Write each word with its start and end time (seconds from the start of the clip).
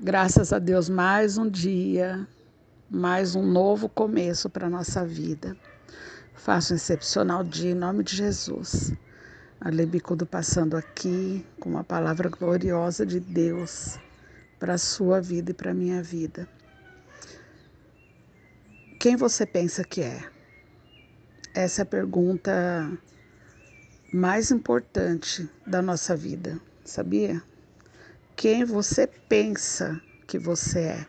Graças 0.00 0.52
a 0.52 0.60
Deus, 0.60 0.88
mais 0.88 1.38
um 1.38 1.50
dia, 1.50 2.24
mais 2.88 3.34
um 3.34 3.42
novo 3.42 3.88
começo 3.88 4.48
para 4.48 4.68
a 4.68 4.70
nossa 4.70 5.04
vida. 5.04 5.56
Faça 6.34 6.72
um 6.72 6.76
excepcional 6.76 7.42
dia 7.42 7.72
em 7.72 7.74
nome 7.74 8.04
de 8.04 8.14
Jesus. 8.14 8.92
Alebicudo 9.60 10.24
passando 10.24 10.76
aqui 10.76 11.44
com 11.58 11.70
uma 11.70 11.82
palavra 11.82 12.28
gloriosa 12.28 13.04
de 13.04 13.18
Deus 13.18 13.98
para 14.60 14.74
a 14.74 14.78
sua 14.78 15.20
vida 15.20 15.50
e 15.50 15.54
para 15.54 15.72
a 15.72 15.74
minha 15.74 16.00
vida. 16.00 16.48
Quem 19.00 19.16
você 19.16 19.44
pensa 19.44 19.82
que 19.82 20.00
é? 20.00 20.22
Essa 21.52 21.80
é 21.80 21.82
a 21.82 21.86
pergunta 21.86 22.88
mais 24.14 24.52
importante 24.52 25.50
da 25.66 25.82
nossa 25.82 26.14
vida, 26.14 26.60
sabia? 26.84 27.42
Quem 28.38 28.64
você 28.64 29.04
pensa 29.04 30.00
que 30.24 30.38
você 30.38 30.78
é. 30.78 31.06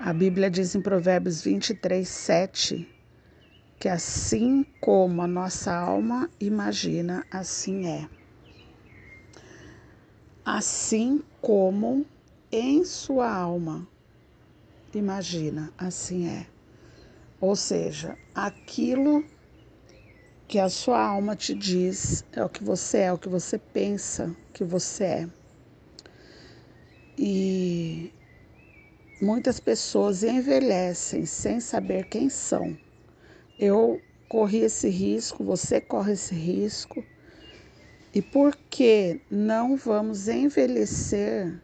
A 0.00 0.10
Bíblia 0.10 0.50
diz 0.50 0.74
em 0.74 0.80
Provérbios 0.80 1.42
23, 1.42 2.08
7 2.08 2.88
que 3.78 3.90
assim 3.90 4.64
como 4.80 5.20
a 5.20 5.26
nossa 5.26 5.70
alma 5.76 6.30
imagina, 6.40 7.26
assim 7.30 7.86
é. 7.86 8.08
Assim 10.42 11.22
como 11.42 12.06
em 12.50 12.86
sua 12.86 13.30
alma 13.30 13.86
imagina, 14.94 15.70
assim 15.76 16.26
é. 16.26 16.46
Ou 17.38 17.54
seja, 17.54 18.16
aquilo 18.34 19.22
que 20.48 20.58
a 20.58 20.70
sua 20.70 21.04
alma 21.04 21.36
te 21.36 21.54
diz 21.54 22.24
é 22.32 22.42
o 22.42 22.48
que 22.48 22.64
você 22.64 22.98
é, 23.00 23.12
o 23.12 23.18
que 23.18 23.28
você 23.28 23.58
pensa 23.58 24.34
que 24.54 24.64
você 24.64 25.04
é. 25.04 25.41
E 27.24 28.12
muitas 29.20 29.60
pessoas 29.60 30.24
envelhecem 30.24 31.24
sem 31.24 31.60
saber 31.60 32.06
quem 32.06 32.28
são. 32.28 32.76
Eu 33.56 34.02
corri 34.28 34.62
esse 34.64 34.88
risco, 34.88 35.44
você 35.44 35.80
corre 35.80 36.14
esse 36.14 36.34
risco. 36.34 37.04
E 38.12 38.20
por 38.20 38.56
que 38.68 39.20
não 39.30 39.76
vamos 39.76 40.26
envelhecer 40.26 41.62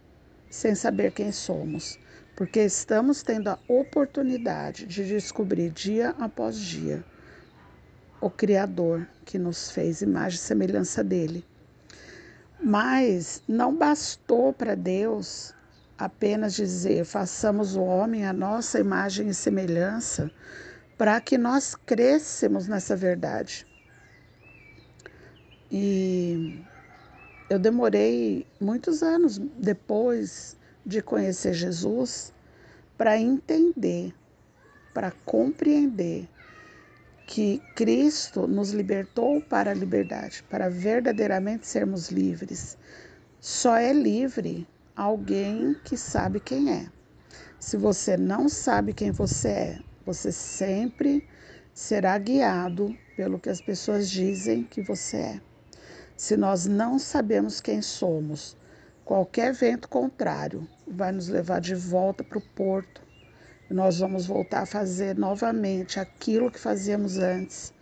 sem 0.49 0.77
saber 0.77 1.11
quem 1.11 1.33
somos? 1.33 1.99
Porque 2.37 2.61
estamos 2.61 3.25
tendo 3.25 3.49
a 3.49 3.59
oportunidade 3.67 4.87
de 4.87 5.05
descobrir 5.09 5.71
dia 5.71 6.11
após 6.21 6.57
dia 6.57 7.05
o 8.21 8.31
Criador 8.31 9.09
que 9.25 9.41
nos 9.41 9.73
fez 9.73 10.03
imagem 10.03 10.39
e 10.39 10.41
semelhança 10.41 11.03
dele. 11.03 11.45
Mas 12.61 13.43
não 13.47 13.75
bastou 13.75 14.53
para 14.53 14.75
Deus 14.75 15.55
apenas 15.97 16.55
dizer: 16.55 17.05
façamos 17.05 17.77
o 17.77 17.83
homem 17.83 18.27
a 18.27 18.33
nossa 18.33 18.81
imagem 18.81 19.29
e 19.29 19.35
semelhança, 19.35 20.31
para 20.97 21.21
que 21.21 21.39
nós 21.39 21.75
crescemos 21.75 22.67
nessa 22.67 22.97
verdade. 22.97 23.67
E 25.71 26.65
eu 27.49 27.59
demorei 27.59 28.47
muitos 28.61 29.03
anos 29.03 29.39
depois 29.39 30.57
de 30.85 31.01
conhecer 31.01 31.53
Jesus 31.53 32.33
para 32.97 33.19
entender, 33.19 34.15
para 34.93 35.13
compreender 35.25 36.29
que 37.29 37.63
Cristo 37.75 38.49
nos 38.49 38.71
libertou 38.71 39.39
para 39.39 39.71
a 39.71 39.75
liberdade, 39.75 40.43
para 40.49 40.71
verdadeiramente 40.71 41.67
sermos 41.67 42.09
livres. 42.09 42.79
Só 43.39 43.77
é 43.77 43.93
livre 43.93 44.67
alguém 44.97 45.77
que 45.85 45.95
sabe 45.95 46.41
quem 46.41 46.73
é. 46.73 46.87
Se 47.61 47.77
você 47.77 48.17
não 48.17 48.49
sabe 48.49 48.95
quem 48.95 49.11
você 49.11 49.49
é, 49.49 49.79
você 50.07 50.33
sempre 50.33 51.29
será 51.75 52.17
guiado 52.17 52.97
pelo 53.15 53.39
que 53.39 53.51
as 53.51 53.61
pessoas 53.61 54.09
dizem 54.09 54.65
que 54.65 54.81
você 54.81 55.19
é. 55.19 55.41
Se 56.17 56.35
nós 56.35 56.65
não 56.65 56.99
sabemos 56.99 57.61
quem 57.61 57.83
somos, 57.83 58.57
qualquer 59.05 59.53
vento 59.53 59.87
contrário 59.87 60.67
vai 60.87 61.13
nos 61.13 61.29
levar 61.29 61.61
de 61.61 61.75
volta 61.75 62.25
para 62.25 62.39
o 62.39 62.49
porto 62.57 63.03
nós 63.71 63.99
vamos 63.99 64.27
voltar 64.27 64.63
a 64.63 64.67
fazer 64.67 65.17
novamente 65.17 66.01
aquilo 66.01 66.51
que 66.51 66.59
fazíamos 66.59 67.19
antes. 67.19 67.73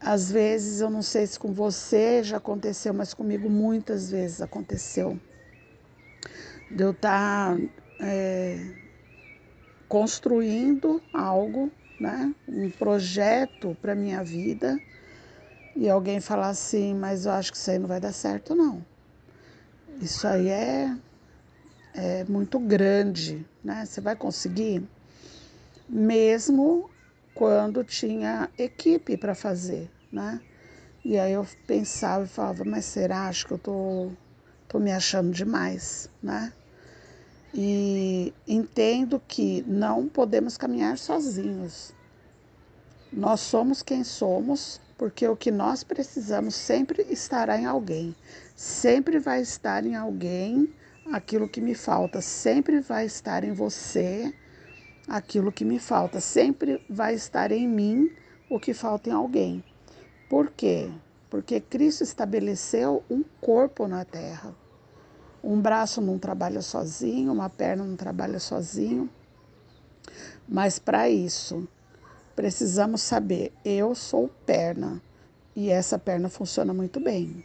Às 0.00 0.30
vezes, 0.30 0.80
eu 0.80 0.88
não 0.90 1.02
sei 1.02 1.26
se 1.26 1.38
com 1.38 1.52
você 1.52 2.22
já 2.22 2.36
aconteceu, 2.36 2.94
mas 2.94 3.12
comigo 3.12 3.50
muitas 3.50 4.10
vezes 4.10 4.40
aconteceu. 4.40 5.18
De 6.70 6.84
eu 6.84 6.92
estar 6.92 7.58
é, 8.00 8.74
construindo 9.88 11.02
algo, 11.12 11.70
né? 11.98 12.32
um 12.46 12.70
projeto 12.70 13.76
para 13.80 13.94
minha 13.94 14.22
vida, 14.22 14.80
e 15.74 15.88
alguém 15.88 16.20
falar 16.20 16.48
assim, 16.48 16.94
mas 16.94 17.26
eu 17.26 17.32
acho 17.32 17.52
que 17.52 17.58
isso 17.58 17.70
aí 17.70 17.78
não 17.78 17.88
vai 17.88 18.00
dar 18.00 18.12
certo, 18.12 18.54
não. 18.54 18.84
Isso 20.00 20.26
aí 20.26 20.48
é 20.48 20.96
é 21.96 22.24
muito 22.24 22.58
grande, 22.58 23.44
né? 23.64 23.84
Você 23.86 24.02
vai 24.02 24.14
conseguir, 24.14 24.86
mesmo 25.88 26.90
quando 27.34 27.82
tinha 27.82 28.50
equipe 28.58 29.16
para 29.16 29.34
fazer, 29.34 29.90
né? 30.12 30.40
E 31.02 31.18
aí 31.18 31.32
eu 31.32 31.46
pensava 31.66 32.24
e 32.24 32.28
falava, 32.28 32.64
mas 32.64 32.84
será? 32.84 33.28
Acho 33.28 33.46
que 33.46 33.52
eu 33.52 33.58
tô, 33.58 34.10
tô 34.68 34.78
me 34.78 34.92
achando 34.92 35.30
demais, 35.30 36.10
né? 36.22 36.52
E 37.54 38.34
entendo 38.46 39.22
que 39.26 39.64
não 39.66 40.06
podemos 40.06 40.58
caminhar 40.58 40.98
sozinhos. 40.98 41.94
Nós 43.10 43.40
somos 43.40 43.82
quem 43.82 44.04
somos, 44.04 44.80
porque 44.98 45.26
o 45.26 45.36
que 45.36 45.50
nós 45.50 45.82
precisamos 45.82 46.54
sempre 46.54 47.06
estará 47.08 47.58
em 47.58 47.64
alguém. 47.64 48.14
Sempre 48.54 49.18
vai 49.18 49.40
estar 49.40 49.86
em 49.86 49.94
alguém 49.94 50.68
aquilo 51.12 51.48
que 51.48 51.60
me 51.60 51.74
falta 51.74 52.20
sempre 52.20 52.80
vai 52.80 53.06
estar 53.06 53.44
em 53.44 53.52
você, 53.52 54.34
aquilo 55.08 55.52
que 55.52 55.64
me 55.64 55.78
falta 55.78 56.20
sempre 56.20 56.84
vai 56.88 57.14
estar 57.14 57.52
em 57.52 57.68
mim, 57.68 58.10
o 58.50 58.58
que 58.58 58.74
falta 58.74 59.10
em 59.10 59.12
alguém. 59.12 59.64
Por 60.28 60.50
quê? 60.50 60.90
Porque 61.30 61.60
Cristo 61.60 62.02
estabeleceu 62.02 63.02
um 63.10 63.22
corpo 63.40 63.86
na 63.86 64.04
terra. 64.04 64.54
Um 65.42 65.60
braço 65.60 66.00
não 66.00 66.18
trabalha 66.18 66.60
sozinho, 66.60 67.32
uma 67.32 67.48
perna 67.48 67.84
não 67.84 67.96
trabalha 67.96 68.40
sozinho. 68.40 69.08
Mas 70.48 70.78
para 70.78 71.08
isso, 71.08 71.68
precisamos 72.34 73.02
saber: 73.02 73.52
eu 73.64 73.94
sou 73.94 74.28
perna 74.44 75.00
e 75.54 75.70
essa 75.70 75.98
perna 75.98 76.28
funciona 76.28 76.74
muito 76.74 77.00
bem. 77.00 77.44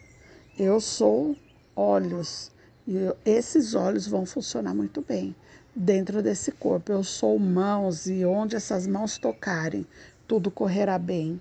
Eu 0.58 0.80
sou 0.82 1.36
olhos 1.76 2.51
e 2.88 2.98
esses 3.26 3.76
olhos 3.76 4.08
vão 4.08 4.26
funcionar 4.26 4.74
muito 4.74 5.02
bem 5.02 5.36
dentro 5.76 6.22
desse 6.22 6.52
corpo. 6.52 6.92
Eu 6.92 7.04
sou 7.04 7.38
mãos 7.38 8.08
e 8.08 8.26
onde 8.26 8.56
essas 8.56 8.88
mãos 8.88 9.18
tocarem, 9.18 9.86
tudo 10.28 10.50
correrá 10.50 10.98
bem. 10.98 11.40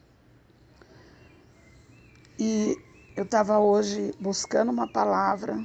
E 2.39 2.77
eu 3.17 3.25
estava 3.25 3.59
hoje 3.59 4.15
buscando 4.21 4.71
uma 4.71 4.87
palavra. 4.87 5.59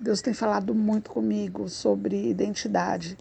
Deus 0.00 0.22
tem 0.22 0.34
falado 0.34 0.74
muito 0.74 1.10
comigo 1.10 1.68
sobre 1.68 2.30
identidade. 2.30 3.16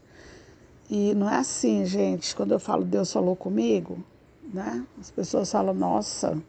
E 0.89 1.13
não 1.15 1.29
é 1.29 1.37
assim, 1.37 1.85
gente, 1.85 2.35
quando 2.35 2.51
eu 2.51 2.59
falo 2.59 2.83
Deus 2.83 3.11
falou 3.11 3.35
comigo, 3.35 4.03
né? 4.53 4.85
As 4.99 5.09
pessoas 5.09 5.51
falam, 5.51 5.73
nossa, 5.73 6.41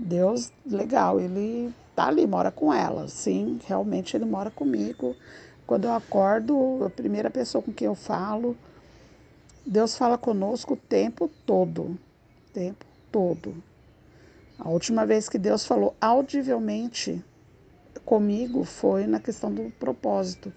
Deus, 0.00 0.50
legal, 0.64 1.20
ele 1.20 1.72
tá 1.94 2.06
ali, 2.06 2.26
mora 2.26 2.50
com 2.50 2.72
ela. 2.72 3.06
Sim, 3.08 3.60
realmente 3.66 4.16
ele 4.16 4.24
mora 4.24 4.50
comigo. 4.50 5.14
Quando 5.66 5.84
eu 5.84 5.92
acordo, 5.92 6.84
a 6.84 6.90
primeira 6.90 7.30
pessoa 7.30 7.62
com 7.62 7.72
quem 7.72 7.86
eu 7.86 7.94
falo, 7.94 8.56
Deus 9.64 9.96
fala 9.96 10.16
conosco 10.16 10.74
o 10.74 10.76
tempo 10.76 11.30
todo. 11.44 11.82
O 11.82 11.98
tempo 12.52 12.84
todo. 13.12 13.54
A 14.58 14.68
última 14.68 15.04
vez 15.04 15.28
que 15.28 15.38
Deus 15.38 15.66
falou 15.66 15.94
audivelmente 16.00 17.22
comigo 18.04 18.64
foi 18.64 19.06
na 19.06 19.20
questão 19.20 19.52
do 19.52 19.70
propósito, 19.78 20.52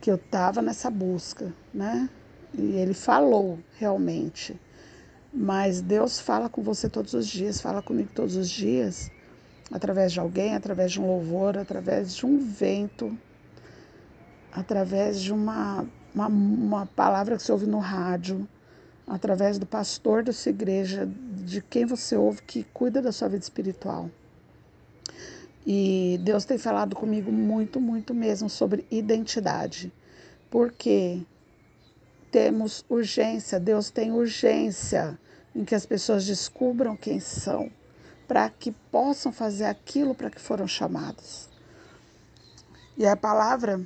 que 0.00 0.10
eu 0.10 0.16
estava 0.16 0.60
nessa 0.60 0.90
busca, 0.90 1.52
né? 1.72 2.08
E 2.54 2.76
ele 2.76 2.94
falou 2.94 3.58
realmente. 3.78 4.58
Mas 5.38 5.82
Deus 5.82 6.18
fala 6.18 6.48
com 6.48 6.62
você 6.62 6.88
todos 6.88 7.12
os 7.12 7.26
dias, 7.26 7.60
fala 7.60 7.82
comigo 7.82 8.08
todos 8.14 8.36
os 8.36 8.48
dias 8.48 9.10
através 9.70 10.12
de 10.12 10.18
alguém, 10.18 10.54
através 10.54 10.92
de 10.92 11.00
um 11.00 11.06
louvor, 11.06 11.58
através 11.58 12.14
de 12.14 12.24
um 12.24 12.38
vento, 12.38 13.14
através 14.50 15.20
de 15.20 15.34
uma, 15.34 15.86
uma, 16.14 16.28
uma 16.28 16.86
palavra 16.86 17.36
que 17.36 17.42
você 17.42 17.52
ouve 17.52 17.66
no 17.66 17.78
rádio, 17.78 18.48
através 19.06 19.58
do 19.58 19.66
pastor 19.66 20.22
da 20.22 20.32
sua 20.32 20.50
igreja, 20.50 21.06
de 21.44 21.60
quem 21.60 21.84
você 21.84 22.16
ouve 22.16 22.40
que 22.40 22.64
cuida 22.72 23.02
da 23.02 23.12
sua 23.12 23.28
vida 23.28 23.42
espiritual. 23.42 24.10
E 25.66 26.18
Deus 26.22 26.46
tem 26.46 26.56
falado 26.56 26.96
comigo 26.96 27.30
muito, 27.30 27.78
muito 27.78 28.14
mesmo 28.14 28.48
sobre 28.48 28.86
identidade. 28.90 29.92
Porque 30.48 31.20
temos 32.30 32.84
urgência, 32.88 33.58
Deus 33.58 33.90
tem 33.90 34.12
urgência 34.12 35.18
em 35.56 35.64
que 35.64 35.74
as 35.74 35.86
pessoas 35.86 36.26
descubram 36.26 36.94
quem 36.94 37.18
são, 37.18 37.70
para 38.28 38.50
que 38.50 38.70
possam 38.70 39.32
fazer 39.32 39.64
aquilo 39.64 40.14
para 40.14 40.28
que 40.28 40.38
foram 40.38 40.68
chamados. 40.68 41.48
E 42.94 43.06
a 43.06 43.16
palavra 43.16 43.80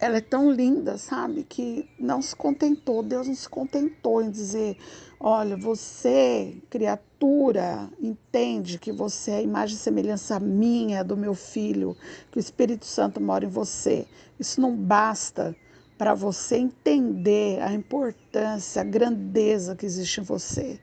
ela 0.00 0.16
é 0.16 0.20
tão 0.20 0.50
linda, 0.50 0.98
sabe? 0.98 1.44
Que 1.44 1.88
não 1.98 2.20
se 2.20 2.34
contentou, 2.34 3.04
Deus 3.04 3.28
não 3.28 3.34
se 3.36 3.48
contentou 3.48 4.20
em 4.20 4.30
dizer: 4.30 4.76
olha, 5.20 5.56
você, 5.56 6.60
criatura, 6.68 7.88
entende 8.00 8.78
que 8.78 8.90
você 8.90 9.30
é 9.30 9.36
a 9.36 9.42
imagem 9.42 9.76
e 9.76 9.78
semelhança 9.78 10.40
minha, 10.40 11.04
do 11.04 11.16
meu 11.16 11.34
filho, 11.34 11.96
que 12.32 12.38
o 12.38 12.40
Espírito 12.40 12.84
Santo 12.84 13.20
mora 13.20 13.44
em 13.44 13.48
você. 13.48 14.08
Isso 14.40 14.60
não 14.60 14.76
basta 14.76 15.54
para 15.98 16.14
você 16.14 16.56
entender 16.56 17.60
a 17.60 17.72
importância, 17.72 18.80
a 18.80 18.84
grandeza 18.84 19.74
que 19.74 19.84
existe 19.84 20.20
em 20.20 20.24
você. 20.24 20.78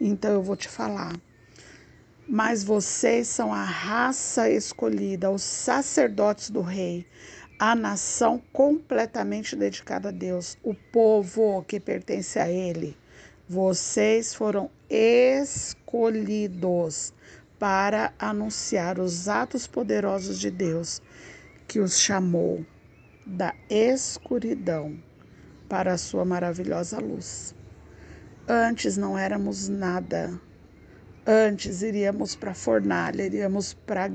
Então 0.00 0.32
eu 0.32 0.42
vou 0.42 0.56
te 0.56 0.68
falar. 0.68 1.12
Mas 2.26 2.64
vocês 2.64 3.28
são 3.28 3.52
a 3.52 3.62
raça 3.62 4.48
escolhida, 4.48 5.30
os 5.30 5.42
sacerdotes 5.42 6.48
do 6.48 6.62
rei, 6.62 7.06
a 7.58 7.74
nação 7.74 8.42
completamente 8.50 9.54
dedicada 9.54 10.08
a 10.08 10.12
Deus, 10.12 10.56
o 10.62 10.74
povo 10.74 11.62
que 11.68 11.78
pertence 11.78 12.38
a 12.38 12.50
Ele. 12.50 12.96
Vocês 13.46 14.34
foram 14.34 14.70
escolhidos 14.88 16.24
para 17.58 18.14
anunciar 18.18 18.98
os 18.98 19.28
atos 19.28 19.66
poderosos 19.66 20.40
de 20.40 20.50
Deus 20.50 21.02
que 21.68 21.78
os 21.78 21.98
chamou 22.00 22.64
da 23.26 23.54
escuridão 23.68 24.98
para 25.68 25.94
a 25.94 25.98
sua 25.98 26.24
maravilhosa 26.24 26.98
luz. 27.00 27.54
Antes 28.46 28.96
não 28.96 29.18
éramos 29.18 29.68
nada. 29.68 30.38
Antes 31.26 31.80
iríamos 31.80 32.36
para 32.36 32.50
a 32.50 32.54
fornalha, 32.54 33.22
iríamos 33.22 33.72
para 33.72 34.10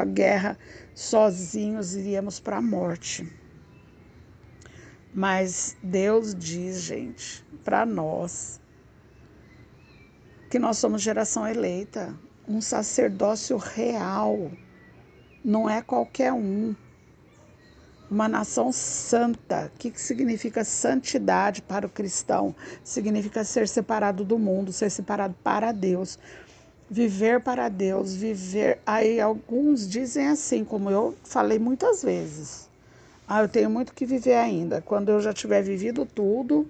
a 0.00 0.04
guerra 0.04 0.56
sozinhos, 0.94 1.96
iríamos 1.96 2.38
para 2.38 2.58
a 2.58 2.62
morte. 2.62 3.28
Mas 5.12 5.76
Deus 5.82 6.34
diz, 6.34 6.80
gente, 6.82 7.44
para 7.64 7.84
nós, 7.84 8.60
que 10.48 10.58
nós 10.58 10.78
somos 10.78 11.02
geração 11.02 11.46
eleita, 11.46 12.16
um 12.46 12.60
sacerdócio 12.60 13.56
real, 13.56 14.52
não 15.44 15.68
é 15.68 15.82
qualquer 15.82 16.32
um. 16.32 16.74
Uma 18.10 18.28
nação 18.28 18.70
santa. 18.72 19.72
O 19.74 19.78
que, 19.78 19.92
significa 19.98 20.64
santidade 20.64 21.62
para 21.62 21.86
o 21.86 21.90
cristão? 21.90 22.54
Significa 22.82 23.44
ser 23.44 23.66
separado 23.66 24.24
do 24.24 24.38
mundo, 24.38 24.72
ser 24.72 24.90
separado 24.90 25.34
para 25.42 25.72
Deus 25.72 26.18
viver 26.90 27.40
para 27.40 27.68
Deus, 27.68 28.14
viver. 28.14 28.78
Aí 28.86 29.20
alguns 29.20 29.88
dizem 29.88 30.28
assim, 30.28 30.64
como 30.64 30.90
eu 30.90 31.14
falei 31.24 31.58
muitas 31.58 32.02
vezes. 32.02 32.68
Ah, 33.26 33.42
eu 33.42 33.48
tenho 33.48 33.70
muito 33.70 33.94
que 33.94 34.04
viver 34.04 34.34
ainda. 34.34 34.80
Quando 34.82 35.08
eu 35.08 35.20
já 35.20 35.32
tiver 35.32 35.62
vivido 35.62 36.06
tudo, 36.06 36.68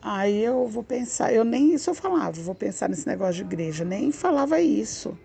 aí 0.00 0.44
eu 0.44 0.66
vou 0.66 0.82
pensar. 0.82 1.32
Eu 1.32 1.44
nem 1.44 1.74
isso 1.74 1.90
eu 1.90 1.94
falava, 1.94 2.40
vou 2.40 2.54
pensar 2.54 2.88
nesse 2.88 3.06
negócio 3.06 3.36
de 3.36 3.42
igreja, 3.42 3.84
nem 3.84 4.12
falava 4.12 4.60
isso. 4.60 5.18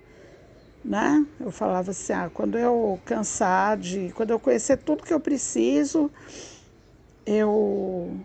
Né? 0.85 1.25
Eu 1.39 1.49
falava 1.49 1.89
assim, 1.89 2.13
ah, 2.13 2.29
quando 2.31 2.59
eu 2.59 2.99
cansar 3.03 3.75
de, 3.75 4.11
quando 4.13 4.29
eu 4.29 4.39
conhecer 4.39 4.77
tudo 4.77 5.03
que 5.03 5.13
eu 5.13 5.19
preciso, 5.19 6.11
eu 7.25 8.15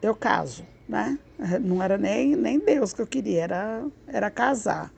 eu 0.00 0.14
caso, 0.14 0.66
né? 0.88 1.18
Não 1.60 1.82
era 1.82 1.98
nem, 1.98 2.34
nem 2.36 2.58
Deus 2.58 2.94
que 2.94 3.02
eu 3.02 3.06
queria, 3.06 3.44
era, 3.44 3.84
era 4.06 4.30
casar. 4.30 4.90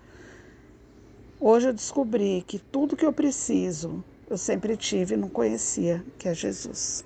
Hoje 1.40 1.68
eu 1.68 1.72
descobri 1.72 2.44
que 2.46 2.58
tudo 2.58 2.96
que 2.96 3.04
eu 3.04 3.12
preciso 3.12 4.04
eu 4.28 4.36
sempre 4.36 4.76
tive 4.76 5.14
e 5.14 5.16
não 5.16 5.28
conhecia, 5.28 6.04
que 6.18 6.28
é 6.28 6.34
Jesus. 6.34 7.04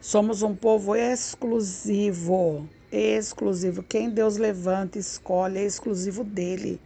Somos 0.00 0.42
um 0.42 0.54
povo 0.54 0.94
exclusivo, 0.96 2.68
exclusivo. 2.90 3.82
Quem 3.82 4.08
Deus 4.08 4.38
levanta, 4.38 4.98
escolhe, 4.98 5.58
é 5.58 5.64
exclusivo 5.64 6.24
dele. 6.24 6.80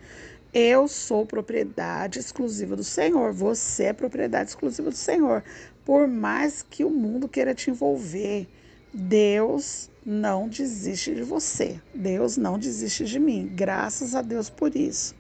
Eu 0.61 0.89
sou 0.89 1.25
propriedade 1.25 2.19
exclusiva 2.19 2.75
do 2.75 2.83
Senhor. 2.83 3.33
Você 3.33 3.85
é 3.85 3.93
propriedade 3.93 4.51
exclusiva 4.51 4.91
do 4.91 4.97
Senhor. 4.97 5.45
Por 5.85 6.09
mais 6.09 6.63
que 6.63 6.83
o 6.83 6.91
mundo 6.91 7.29
queira 7.29 7.55
te 7.55 7.71
envolver, 7.71 8.49
Deus 8.93 9.89
não 10.05 10.49
desiste 10.49 11.15
de 11.15 11.23
você. 11.23 11.81
Deus 11.95 12.37
não 12.37 12.59
desiste 12.59 13.05
de 13.05 13.21
mim. 13.21 13.53
Graças 13.55 14.17
a 14.17 14.23
Deus 14.23 14.51
por 14.51 14.75
isso 14.75 15.15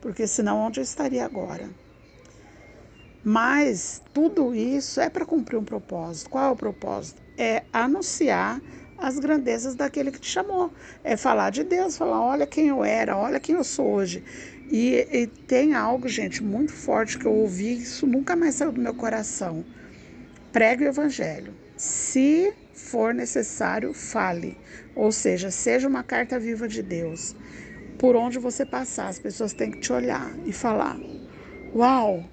porque 0.00 0.26
senão 0.26 0.58
onde 0.58 0.80
eu 0.80 0.84
estaria 0.84 1.24
agora? 1.24 1.68
Mas 3.24 4.02
tudo 4.14 4.54
isso 4.54 5.00
é 5.00 5.10
para 5.10 5.26
cumprir 5.26 5.58
um 5.58 5.64
propósito. 5.64 6.30
Qual 6.30 6.44
é 6.44 6.50
o 6.50 6.56
propósito? 6.56 7.20
É 7.36 7.64
anunciar 7.72 8.60
as 8.96 9.18
grandezas 9.18 9.74
daquele 9.74 10.10
que 10.10 10.20
te 10.20 10.30
chamou. 10.30 10.72
É 11.04 11.16
falar 11.16 11.50
de 11.50 11.64
Deus, 11.64 11.96
falar: 11.96 12.20
olha 12.20 12.46
quem 12.46 12.68
eu 12.68 12.84
era, 12.84 13.16
olha 13.16 13.40
quem 13.40 13.56
eu 13.56 13.64
sou 13.64 13.86
hoje. 13.86 14.24
E, 14.70 15.06
e 15.10 15.26
tem 15.26 15.74
algo, 15.74 16.08
gente, 16.08 16.42
muito 16.42 16.72
forte 16.72 17.18
que 17.18 17.26
eu 17.26 17.32
ouvi, 17.32 17.78
isso 17.78 18.06
nunca 18.06 18.36
mais 18.36 18.56
saiu 18.56 18.72
do 18.72 18.80
meu 18.80 18.94
coração. 18.94 19.64
Pregue 20.52 20.84
o 20.84 20.88
evangelho. 20.88 21.54
Se 21.76 22.52
for 22.74 23.14
necessário, 23.14 23.92
fale. 23.94 24.56
Ou 24.94 25.10
seja, 25.10 25.50
seja 25.50 25.88
uma 25.88 26.02
carta 26.02 26.38
viva 26.38 26.68
de 26.68 26.82
Deus 26.82 27.34
por 27.98 28.14
onde 28.14 28.38
você 28.38 28.64
passar, 28.64 29.08
as 29.08 29.18
pessoas 29.18 29.52
têm 29.52 29.72
que 29.72 29.80
te 29.80 29.92
olhar 29.92 30.32
e 30.46 30.52
falar: 30.52 30.96
Uau, 31.74 32.24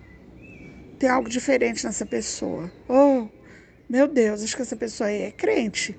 tem 0.99 1.09
algo 1.09 1.27
diferente 1.27 1.83
nessa 1.83 2.05
pessoa. 2.05 2.71
Oh, 2.87 3.27
meu 3.89 4.07
Deus, 4.07 4.43
acho 4.43 4.55
que 4.55 4.61
essa 4.61 4.75
pessoa 4.75 5.09
aí 5.09 5.23
é 5.23 5.31
crente. 5.31 5.97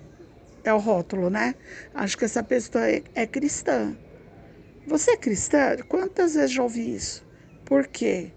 É 0.62 0.72
o 0.72 0.78
rótulo, 0.78 1.28
né? 1.28 1.54
Acho 1.94 2.16
que 2.16 2.24
essa 2.24 2.42
pessoa 2.42 2.88
é, 2.88 3.02
é 3.14 3.26
cristã. 3.26 3.96
Você 4.86 5.12
é 5.12 5.16
cristã? 5.16 5.76
Quantas 5.88 6.34
vezes 6.34 6.52
já 6.52 6.62
ouvi 6.62 6.94
isso? 6.94 7.26
Por 7.64 7.88
quê? 7.88 8.30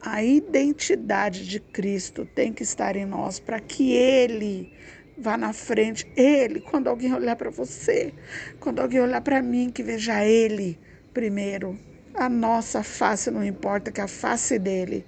A 0.00 0.22
identidade 0.22 1.46
de 1.46 1.58
Cristo 1.58 2.24
tem 2.24 2.52
que 2.52 2.62
estar 2.62 2.94
em 2.94 3.04
nós 3.04 3.40
para 3.40 3.58
que 3.58 3.92
Ele 3.92 4.72
vá 5.18 5.36
na 5.36 5.52
frente. 5.52 6.06
Ele, 6.16 6.60
quando 6.60 6.86
alguém 6.86 7.12
olhar 7.12 7.34
para 7.34 7.50
você, 7.50 8.14
quando 8.60 8.78
alguém 8.80 9.00
olhar 9.00 9.20
para 9.20 9.42
mim, 9.42 9.68
que 9.68 9.82
veja 9.82 10.24
Ele 10.24 10.78
primeiro. 11.12 11.76
A 12.14 12.28
nossa 12.28 12.84
face 12.84 13.28
não 13.28 13.44
importa, 13.44 13.90
que 13.90 14.00
a 14.00 14.06
face 14.08 14.60
dele 14.60 15.04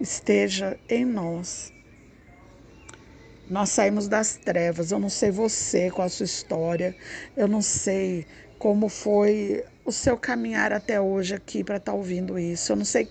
esteja 0.00 0.78
em 0.88 1.04
nós. 1.04 1.72
Nós 3.50 3.70
saímos 3.70 4.06
das 4.06 4.36
trevas. 4.36 4.92
Eu 4.92 5.00
não 5.00 5.08
sei 5.08 5.32
você, 5.32 5.90
qual 5.90 6.06
a 6.06 6.08
sua 6.08 6.24
história. 6.24 6.94
Eu 7.36 7.48
não 7.48 7.60
sei 7.60 8.24
como 8.62 8.88
foi 8.88 9.64
o 9.84 9.90
seu 9.90 10.16
caminhar 10.16 10.72
até 10.72 11.00
hoje 11.00 11.34
aqui 11.34 11.64
para 11.64 11.78
estar 11.78 11.90
tá 11.90 11.98
ouvindo 11.98 12.38
isso. 12.38 12.70
Eu 12.70 12.76
não 12.76 12.84
sei 12.84 13.10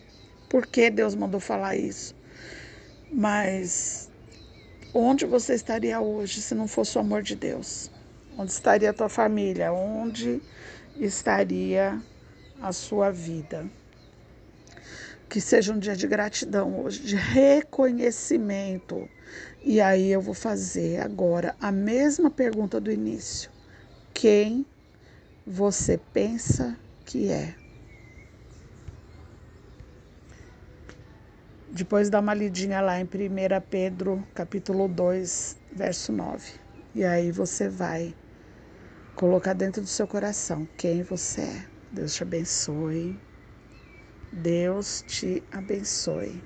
por 0.49 0.65
que 0.65 0.89
Deus 0.89 1.13
mandou 1.13 1.41
falar 1.41 1.75
isso. 1.75 2.15
Mas 3.11 4.09
Onde 4.93 5.25
você 5.25 5.53
estaria 5.53 6.01
hoje 6.01 6.41
se 6.41 6.53
não 6.53 6.67
fosse 6.67 6.97
o 6.97 7.01
amor 7.01 7.23
de 7.23 7.33
Deus? 7.33 7.89
Onde 8.37 8.51
estaria 8.51 8.89
a 8.89 8.93
tua 8.93 9.07
família? 9.07 9.71
Onde 9.71 10.41
estaria 10.97 11.97
a 12.61 12.73
sua 12.73 13.09
vida? 13.09 13.65
Que 15.29 15.39
seja 15.39 15.71
um 15.71 15.79
dia 15.79 15.95
de 15.95 16.05
gratidão 16.07 16.81
hoje, 16.81 16.99
de 17.03 17.15
reconhecimento. 17.15 19.07
E 19.63 19.79
aí 19.79 20.11
eu 20.11 20.19
vou 20.19 20.33
fazer 20.33 20.99
agora 20.99 21.55
a 21.61 21.71
mesma 21.71 22.29
pergunta 22.29 22.77
do 22.77 22.91
início. 22.91 23.49
Quem 24.13 24.65
você 25.45 25.97
pensa 25.97 26.77
que 27.05 27.31
é? 27.31 27.55
Depois 31.71 32.09
dá 32.09 32.19
uma 32.19 32.33
lidinha 32.33 32.81
lá 32.81 32.99
em 32.99 33.05
1 33.05 33.07
Pedro, 33.69 34.27
capítulo 34.35 34.87
2, 34.87 35.57
verso 35.73 36.11
9. 36.11 36.59
E 36.93 37.05
aí 37.05 37.31
você 37.31 37.69
vai 37.69 38.13
colocar 39.15 39.53
dentro 39.53 39.81
do 39.81 39.87
seu 39.87 40.05
coração 40.05 40.67
quem 40.77 41.01
você 41.01 41.41
é. 41.41 41.65
Deus 41.91 42.13
te 42.13 42.23
abençoe. 42.23 43.19
Deus 44.33 45.03
te 45.07 45.43
abençoe. 45.51 46.43